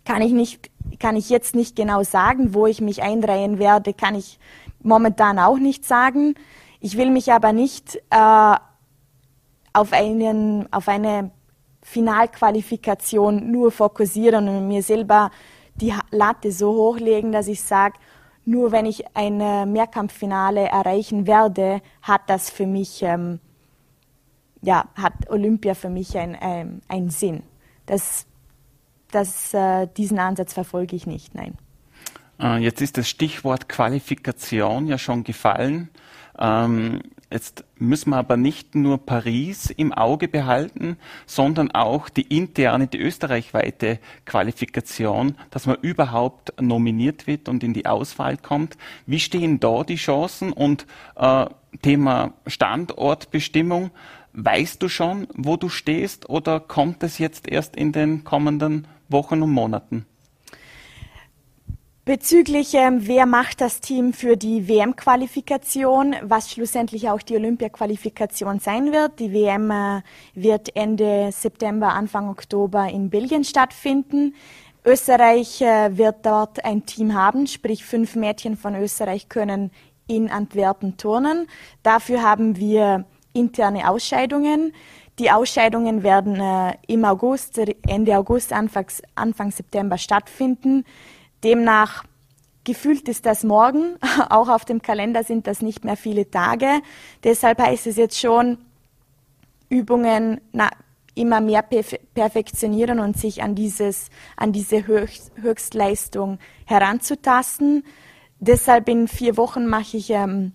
[0.05, 2.53] kann ich nicht, kann ich jetzt nicht genau sagen.
[2.53, 4.39] Wo ich mich einreihen werde, kann ich
[4.81, 6.35] momentan auch nicht sagen.
[6.79, 8.55] Ich will mich aber nicht äh,
[9.73, 11.31] auf, einen, auf eine
[11.81, 15.31] Finalqualifikation nur fokussieren und mir selber
[15.75, 17.95] die Latte so hochlegen, dass ich sage,
[18.45, 19.37] nur wenn ich ein
[19.71, 23.39] Mehrkampffinale erreichen werde, hat das für mich, ähm,
[24.61, 27.43] ja, hat Olympia für mich einen ähm, ein Sinn.
[27.85, 28.25] Das,
[29.11, 31.57] das, äh, diesen Ansatz verfolge ich nicht, nein.
[32.39, 35.89] Äh, jetzt ist das Stichwort Qualifikation ja schon gefallen.
[36.39, 42.87] Ähm, jetzt müssen wir aber nicht nur Paris im Auge behalten, sondern auch die interne,
[42.87, 48.77] die österreichweite Qualifikation, dass man überhaupt nominiert wird und in die Auswahl kommt.
[49.05, 50.53] Wie stehen da die Chancen?
[50.53, 51.45] Und äh,
[51.81, 53.91] Thema Standortbestimmung,
[54.33, 59.41] weißt du schon, wo du stehst oder kommt es jetzt erst in den kommenden Wochen
[59.41, 60.05] und Monaten?
[62.07, 68.93] Bezüglich, ähm, wer macht das Team für die WM-Qualifikation, was schlussendlich auch die Olympia-Qualifikation sein
[68.93, 69.19] wird.
[69.19, 70.01] Die WM äh,
[70.33, 74.35] wird Ende September, Anfang Oktober in Belgien stattfinden.
[74.85, 79.69] Österreich äh, wird dort ein Team haben, sprich fünf Mädchen von Österreich können
[80.07, 81.47] in Antwerpen turnen.
[81.83, 84.71] Dafür haben wir interne Ausscheidungen.
[85.19, 90.85] Die Ausscheidungen werden äh, im August, Ende August, Anfang, Anfang September stattfinden.
[91.47, 92.03] Demnach
[92.65, 93.95] gefühlt ist das morgen,
[94.29, 96.81] auch auf dem Kalender sind das nicht mehr viele Tage.
[97.23, 98.57] Deshalb heißt es jetzt schon,
[99.69, 100.69] Übungen na,
[101.15, 107.85] immer mehr perfektionieren und sich an, dieses, an diese Höchst, Höchstleistung heranzutasten.
[108.39, 110.51] Deshalb in vier Wochen mache ich ähm,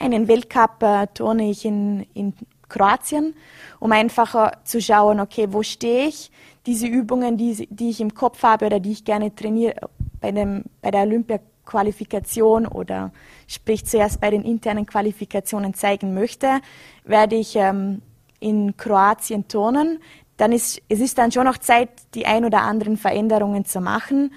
[0.00, 2.34] einen Weltcup, äh, turne ich in, in
[2.68, 3.36] Kroatien,
[3.78, 6.32] um einfach zu schauen, okay, wo stehe ich?
[6.66, 9.88] Diese Übungen, die, die ich im Kopf habe oder die ich gerne trainiere,
[10.20, 13.12] bei, dem, bei der Olympia-Qualifikation oder
[13.46, 16.60] sprich zuerst bei den internen Qualifikationen zeigen möchte,
[17.04, 18.02] werde ich ähm,
[18.40, 20.00] in Kroatien turnen.
[20.36, 24.32] Dann ist, es ist dann schon noch Zeit, die ein oder anderen Veränderungen zu machen.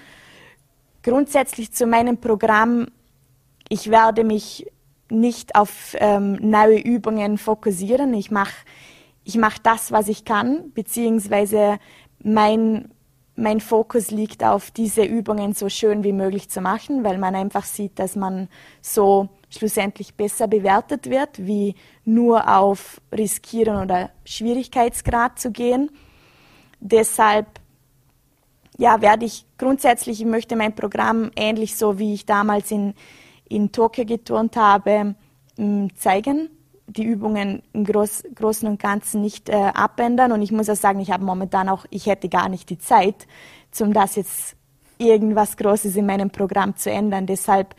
[1.03, 2.87] Grundsätzlich zu meinem Programm,
[3.69, 4.67] ich werde mich
[5.09, 8.13] nicht auf ähm, neue Übungen fokussieren.
[8.13, 8.53] Ich mache
[9.23, 11.77] ich mach das, was ich kann, beziehungsweise
[12.23, 12.89] mein
[13.35, 17.63] mein Fokus liegt auf diese Übungen so schön wie möglich zu machen, weil man einfach
[17.63, 18.49] sieht, dass man
[18.81, 25.89] so schlussendlich besser bewertet wird, wie nur auf Riskieren oder Schwierigkeitsgrad zu gehen.
[26.79, 27.47] Deshalb
[28.77, 32.93] ja, werde ich grundsätzlich, ich möchte mein Programm ähnlich so wie ich damals in,
[33.47, 35.15] in Tokio geturnt habe,
[35.95, 36.49] zeigen
[36.91, 40.31] die Übungen im Groß, Großen und Ganzen nicht äh, abändern.
[40.31, 43.27] Und ich muss auch sagen, ich habe momentan auch, ich hätte gar nicht die Zeit,
[43.79, 44.55] um das jetzt
[44.97, 47.25] irgendwas Großes in meinem Programm zu ändern.
[47.25, 47.75] Deshalb,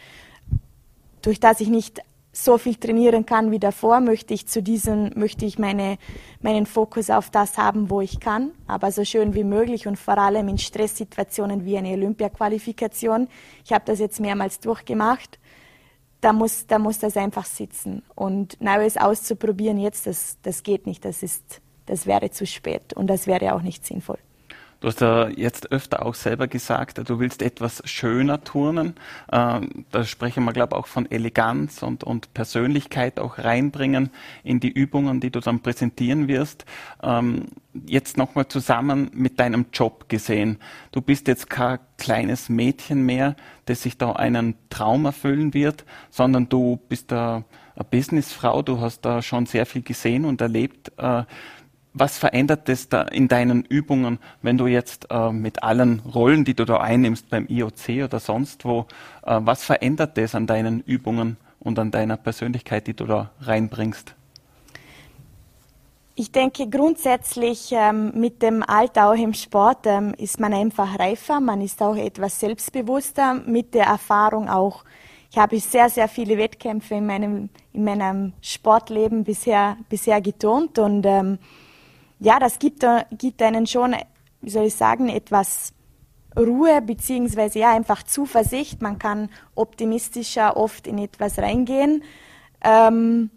[1.23, 2.01] durch das ich nicht
[2.33, 5.99] so viel trainieren kann wie davor, möchte ich zu diesen, möchte ich meine,
[6.41, 10.17] meinen Fokus auf das haben, wo ich kann, aber so schön wie möglich und vor
[10.17, 13.29] allem in Stresssituationen wie eine Olympia-Qualifikation.
[13.65, 15.39] Ich habe das jetzt mehrmals durchgemacht
[16.23, 18.03] da muss, da muss das einfach sitzen.
[18.15, 21.05] Und Neues auszuprobieren jetzt, das, das geht nicht.
[21.05, 24.19] Das ist, das wäre zu spät und das wäre auch nicht sinnvoll.
[24.83, 28.97] Du hast ja jetzt öfter auch selber gesagt, du willst etwas schöner turnen.
[29.31, 34.11] Ähm, da sprechen wir, glaube ich, auch von Eleganz und, und Persönlichkeit auch reinbringen
[34.43, 36.65] in die Übungen, die du dann präsentieren wirst.
[37.01, 37.47] Ähm,
[37.87, 40.59] jetzt nochmal zusammen mit deinem Job gesehen.
[40.91, 46.49] Du bist jetzt kein kleines Mädchen mehr, das sich da einen Traum erfüllen wird, sondern
[46.49, 47.45] du bist eine
[47.89, 50.91] Businessfrau, du hast da schon sehr viel gesehen und erlebt.
[51.95, 56.55] Was verändert das da in deinen Übungen, wenn du jetzt äh, mit allen Rollen, die
[56.55, 58.87] du da einnimmst beim IOC oder sonst wo,
[59.27, 64.15] äh, was verändert das an deinen Übungen und an deiner Persönlichkeit, die du da reinbringst?
[66.15, 71.41] Ich denke grundsätzlich ähm, mit dem Alter auch im Sport ähm, ist man einfach reifer,
[71.41, 74.85] man ist auch etwas selbstbewusster, mit der Erfahrung auch.
[75.31, 81.07] Ich habe sehr, sehr viele Wettkämpfe in meinem, in meinem Sportleben bisher, bisher geturnt und
[81.07, 81.39] ähm,
[82.23, 82.87] ja, das gibt,
[83.19, 83.97] gibt einen schon,
[84.41, 85.73] wie soll ich sagen, etwas
[86.37, 88.81] Ruhe beziehungsweise ja einfach Zuversicht.
[88.81, 92.05] Man kann optimistischer oft in etwas reingehen.
[92.63, 93.31] Ähm,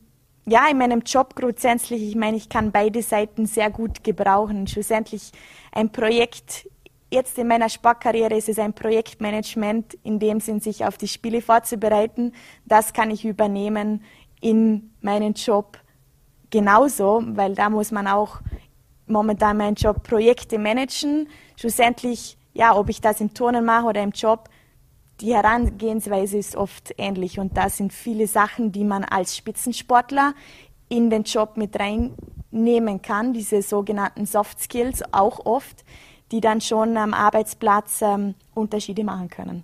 [0.46, 4.68] ja, in meinem Job grundsätzlich, ich meine, ich kann beide Seiten sehr gut gebrauchen.
[4.68, 5.32] Schlussendlich
[5.72, 6.70] ein Projekt,
[7.12, 11.42] jetzt in meiner Sportkarriere ist es ein Projektmanagement, in dem Sinn, sich auf die Spiele
[11.42, 12.34] vorzubereiten.
[12.66, 14.04] Das kann ich übernehmen
[14.42, 15.80] in meinen Job
[16.52, 18.40] genauso, weil da muss man auch
[19.08, 21.28] momentan mein Job Projekte managen.
[21.58, 24.50] Schlussendlich, ja, ob ich das im Turnen mache oder im Job,
[25.22, 30.34] die Herangehensweise ist oft ähnlich und da sind viele Sachen, die man als Spitzensportler
[30.90, 32.16] in den Job mit reinnehmen
[32.56, 35.84] nehmen kann, diese sogenannten Soft Skills auch oft,
[36.32, 39.64] die dann schon am Arbeitsplatz ähm, Unterschiede machen können.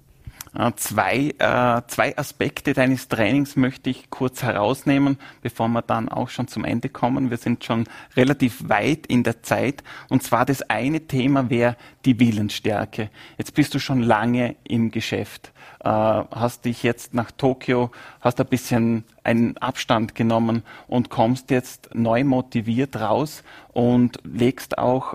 [0.53, 6.27] Äh, zwei, äh, zwei Aspekte deines Trainings möchte ich kurz herausnehmen, bevor wir dann auch
[6.27, 7.29] schon zum Ende kommen.
[7.29, 7.85] Wir sind schon
[8.17, 9.81] relativ weit in der Zeit.
[10.09, 13.09] Und zwar das eine Thema wäre die Willensstärke.
[13.37, 18.47] Jetzt bist du schon lange im Geschäft, äh, hast dich jetzt nach Tokio, hast ein
[18.47, 25.13] bisschen einen Abstand genommen und kommst jetzt neu motiviert raus und legst auch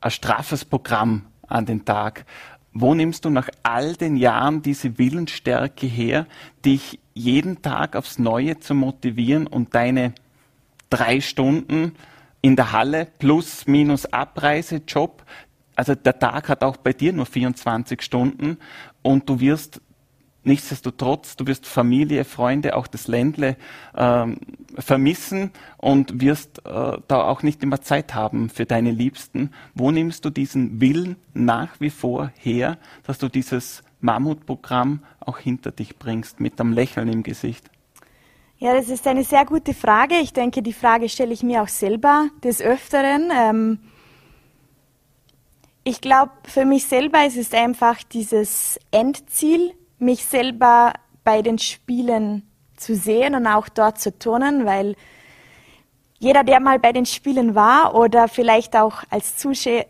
[0.00, 2.24] ein straffes Programm an den Tag.
[2.74, 6.26] Wo nimmst du nach all den Jahren diese Willensstärke her,
[6.64, 10.12] dich jeden Tag aufs Neue zu motivieren und deine
[10.90, 11.92] drei Stunden
[12.42, 15.24] in der Halle plus minus Abreisejob,
[15.76, 18.58] also der Tag hat auch bei dir nur 24 Stunden
[19.02, 19.80] und du wirst
[20.44, 23.56] Nichtsdestotrotz, du wirst Familie, Freunde, auch das Ländle
[23.96, 24.38] ähm,
[24.78, 29.50] vermissen und wirst äh, da auch nicht immer Zeit haben für deine Liebsten.
[29.74, 35.72] Wo nimmst du diesen Willen nach wie vor her, dass du dieses Mammutprogramm auch hinter
[35.72, 37.70] dich bringst, mit einem Lächeln im Gesicht?
[38.58, 40.16] Ja, das ist eine sehr gute Frage.
[40.16, 43.30] Ich denke, die Frage stelle ich mir auch selber des Öfteren.
[43.34, 43.78] Ähm,
[45.84, 52.48] ich glaube, für mich selber ist es einfach dieses Endziel, mich selber bei den Spielen
[52.76, 54.96] zu sehen und auch dort zu turnen, weil
[56.18, 59.84] jeder, der mal bei den Spielen war oder vielleicht auch als Zuschauer,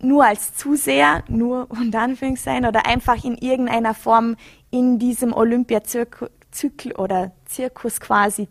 [0.00, 4.36] nur als Zuseher, nur unter Anführungszeichen, oder einfach in irgendeiner Form
[4.70, 6.30] in diesem Olympiazirkel
[6.96, 8.48] oder Zirkus quasi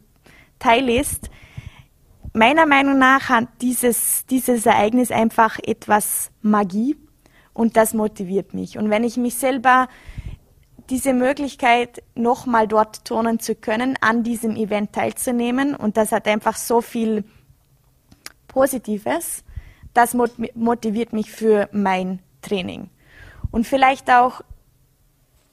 [0.59, 1.29] teil ist,
[2.33, 6.95] meiner Meinung nach hat dieses, dieses Ereignis einfach etwas Magie
[7.53, 8.77] und das motiviert mich.
[8.77, 9.87] Und wenn ich mich selber
[10.89, 15.75] diese Möglichkeit, nochmal dort turnen zu können, an diesem Event teilzunehmen.
[15.75, 17.23] Und das hat einfach so viel
[18.47, 19.43] Positives.
[19.93, 22.89] Das motiviert mich für mein Training.
[23.51, 24.41] Und vielleicht auch,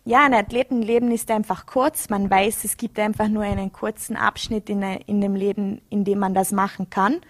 [0.04, 2.10] ja, ein Athletenleben ist einfach kurz.
[2.10, 6.18] Man weiß, es gibt einfach nur einen kurzen Abschnitt in, in dem Leben, in dem
[6.18, 7.20] man das machen kann.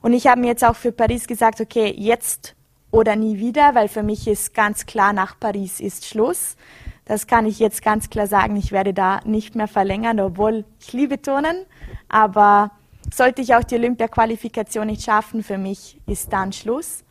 [0.00, 2.54] Und ich habe mir jetzt auch für Paris gesagt, okay, jetzt
[2.90, 6.56] oder nie wieder, weil für mich ist ganz klar, nach Paris ist Schluss.
[7.04, 8.56] Das kann ich jetzt ganz klar sagen.
[8.56, 11.66] Ich werde da nicht mehr verlängern, obwohl ich liebe Turnen.
[12.08, 12.70] Aber
[13.12, 17.04] sollte ich auch die Olympia-Qualifikation nicht schaffen, für mich ist dann Schluss.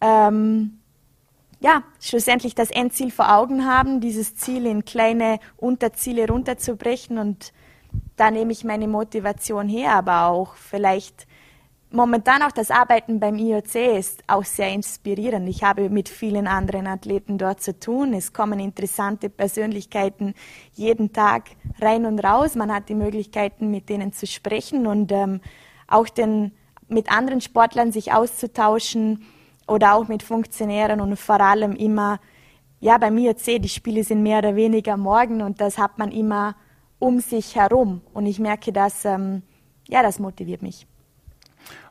[0.00, 0.78] Ähm,
[1.60, 7.52] ja, schlussendlich das Endziel vor Augen haben, dieses Ziel in kleine Unterziele runterzubrechen und
[8.16, 11.26] da nehme ich meine Motivation her, aber auch vielleicht
[11.94, 15.48] momentan auch das Arbeiten beim IOC ist auch sehr inspirierend.
[15.48, 18.12] Ich habe mit vielen anderen Athleten dort zu tun.
[18.12, 20.34] Es kommen interessante Persönlichkeiten
[20.72, 22.56] jeden Tag rein und raus.
[22.56, 25.40] Man hat die Möglichkeiten, mit denen zu sprechen und ähm,
[25.86, 26.52] auch den,
[26.88, 29.24] mit anderen Sportlern sich auszutauschen
[29.68, 32.18] oder auch mit Funktionären und vor allem immer,
[32.80, 36.56] ja, beim IOC, die Spiele sind mehr oder weniger morgen und das hat man immer
[36.98, 38.00] um sich herum.
[38.12, 39.42] Und ich merke, dass, ähm,
[39.88, 40.86] ja, das motiviert mich.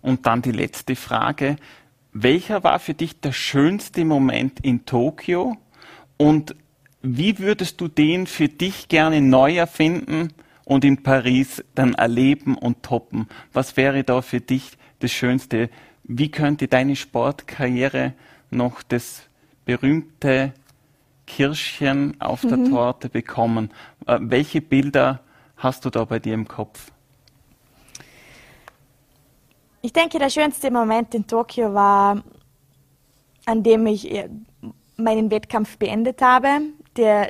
[0.02, 1.56] Und dann die letzte Frage.
[2.12, 5.58] Welcher war für dich der schönste Moment in Tokio
[6.18, 6.56] und
[7.06, 10.30] wie würdest du den für dich gerne neu erfinden
[10.64, 13.28] und in Paris dann erleben und toppen?
[13.52, 15.70] Was wäre da für dich das Schönste?
[16.06, 18.14] Wie könnte deine Sportkarriere
[18.52, 19.24] noch das
[19.66, 20.54] berühmte
[21.28, 22.70] Kirschchen auf der mhm.
[22.70, 23.72] Torte bekommen?
[24.08, 25.20] Äh, welche Bilder
[25.58, 26.93] hast du da bei dir im Kopf?
[29.86, 32.24] Ich denke, der schönste Moment in Tokio war,
[33.46, 34.30] an dem ich äh,
[34.96, 36.48] meinen Wettkampf beendet habe.
[36.96, 37.30] Der,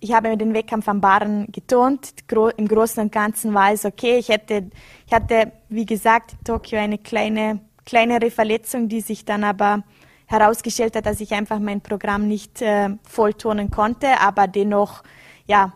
[0.00, 2.12] ich habe den Wettkampf am Baren geturnt.
[2.56, 4.18] Im Großen und Ganzen war es okay.
[4.18, 4.68] Ich, hätte,
[5.06, 9.84] ich hatte, wie gesagt, in Tokio eine kleine, kleinere Verletzung, die sich dann aber
[10.26, 15.04] herausgestellt hat, dass ich einfach mein Programm nicht äh, voll turnen konnte, aber dennoch,
[15.46, 15.72] ja,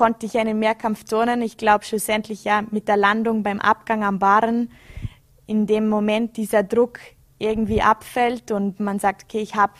[0.00, 1.42] konnte ich einen Mehrkampf turnen.
[1.42, 4.70] Ich glaube schlussendlich ja mit der Landung beim Abgang am Baren
[5.46, 7.00] in dem Moment dieser Druck
[7.38, 9.74] irgendwie abfällt und man sagt, okay, ich habe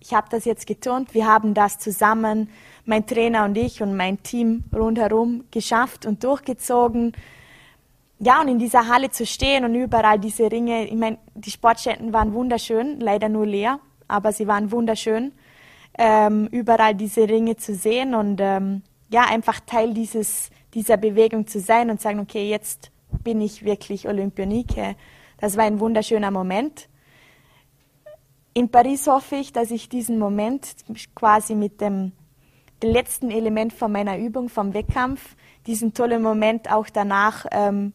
[0.00, 2.50] ich hab das jetzt geturnt, wir haben das zusammen,
[2.84, 7.12] mein Trainer und ich und mein Team rundherum geschafft und durchgezogen.
[8.18, 12.12] Ja, und in dieser Halle zu stehen und überall diese Ringe, ich meine, die Sportstätten
[12.12, 15.32] waren wunderschön, leider nur leer, aber sie waren wunderschön.
[15.96, 18.82] Ähm, überall diese Ringe zu sehen und ähm,
[19.14, 22.90] ja, einfach Teil dieses, dieser Bewegung zu sein und sagen, okay, jetzt
[23.22, 24.96] bin ich wirklich Olympionike.
[25.38, 26.88] Das war ein wunderschöner Moment.
[28.54, 30.74] In Paris hoffe ich, dass ich diesen Moment
[31.14, 32.10] quasi mit dem,
[32.82, 35.36] dem letzten Element von meiner Übung, vom Wettkampf,
[35.68, 37.92] diesen tollen Moment auch danach ähm,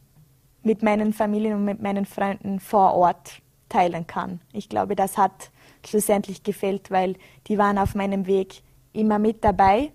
[0.64, 4.40] mit meinen Familien und mit meinen Freunden vor Ort teilen kann.
[4.54, 5.52] Ich glaube, das hat
[5.86, 7.18] schlussendlich gefällt, weil
[7.48, 8.62] die waren auf meinem Weg
[8.94, 9.92] immer mit dabei.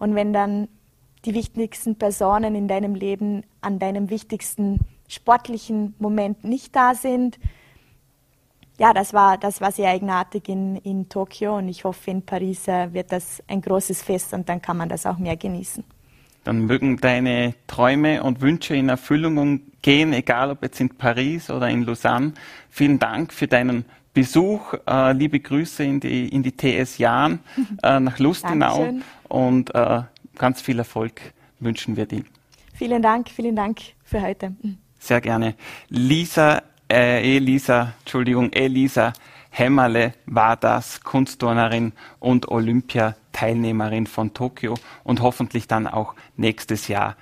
[0.00, 0.66] Und wenn dann
[1.24, 7.38] die wichtigsten Personen in deinem Leben an deinem wichtigsten sportlichen Moment nicht da sind,
[8.78, 12.66] ja, das war, das war sehr eigenartig in, in Tokio und ich hoffe, in Paris
[12.66, 15.84] äh, wird das ein großes Fest und dann kann man das auch mehr genießen.
[16.44, 21.68] Dann mögen deine Träume und Wünsche in Erfüllung gehen, egal ob jetzt in Paris oder
[21.68, 22.32] in Lausanne.
[22.70, 24.74] Vielen Dank für deinen Besuch.
[24.86, 27.40] Äh, liebe Grüße in die, in die TS Jahn
[27.82, 28.94] äh, nach Lustenau
[29.28, 30.02] und äh,
[30.36, 31.20] ganz viel Erfolg
[31.60, 32.24] wünschen wir dir.
[32.74, 34.54] Vielen Dank, vielen Dank für heute.
[34.98, 35.54] Sehr gerne.
[35.88, 39.12] Lisa, äh, Elisa, Entschuldigung, Elisa
[39.50, 47.16] Hämmerle war das, Kunstturnerin und Olympiateilnehmerin von Tokio und hoffentlich dann auch nächstes Jahr